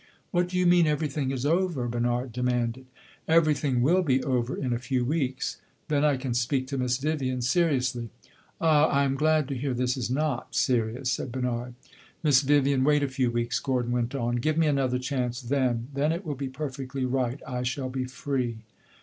[0.31, 2.87] "What do you mean, everything is over?" Bernard demanded.
[3.27, 5.57] "Everything will be over in a few weeks.
[5.89, 8.09] Then I can speak to Miss Vivian seriously."
[8.59, 8.87] "Ah!
[8.87, 11.75] I am glad to hear this is not serious," said Bernard.
[12.23, 14.37] "Miss Vivian, wait a few weeks," Gordon went on.
[14.37, 15.89] "Give me another chance then.
[15.93, 18.57] Then it will be perfectly right; I shall be free."